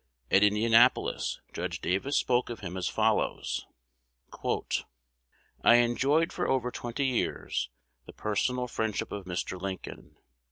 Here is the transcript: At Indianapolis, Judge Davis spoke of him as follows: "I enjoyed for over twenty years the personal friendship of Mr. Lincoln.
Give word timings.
At 0.31 0.41
Indianapolis, 0.41 1.39
Judge 1.53 1.79
Davis 1.79 2.17
spoke 2.17 2.49
of 2.49 2.61
him 2.61 2.75
as 2.75 2.87
follows: 2.87 3.67
"I 5.63 5.75
enjoyed 5.75 6.33
for 6.33 6.47
over 6.47 6.71
twenty 6.71 7.05
years 7.05 7.69
the 8.07 8.13
personal 8.13 8.67
friendship 8.67 9.11
of 9.11 9.25
Mr. 9.25 9.61
Lincoln. 9.61 10.15